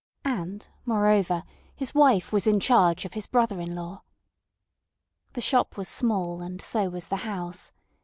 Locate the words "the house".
7.09-7.71